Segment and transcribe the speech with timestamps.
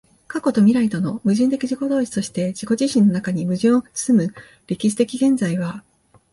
[0.27, 4.33] 過去と未来との矛盾的自己同一として自己自身の中に矛盾を包む
[4.65, 5.83] 歴史的現在は、